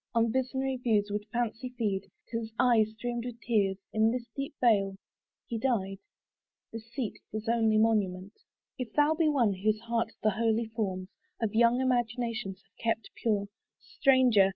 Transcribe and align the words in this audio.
On 0.15 0.31
visionary 0.31 0.77
views 0.77 1.11
would 1.11 1.27
fancy 1.31 1.69
feed, 1.77 2.07
Till 2.27 2.39
his 2.39 2.53
eye 2.57 2.83
streamed 2.85 3.23
with 3.23 3.39
tears. 3.39 3.77
In 3.93 4.09
this 4.09 4.25
deep 4.35 4.55
vale 4.59 4.95
He 5.45 5.59
died, 5.59 5.99
this 6.73 6.91
seat 6.91 7.19
his 7.31 7.47
only 7.47 7.77
monument. 7.77 8.33
If 8.79 8.93
thou 8.93 9.13
be 9.13 9.29
one 9.29 9.53
whose 9.53 9.81
heart 9.81 10.13
the 10.23 10.31
holy 10.31 10.65
forms 10.65 11.09
Of 11.39 11.53
young 11.53 11.79
imagination 11.81 12.55
have 12.55 12.83
kept 12.83 13.11
pure, 13.13 13.45
Stranger! 13.79 14.49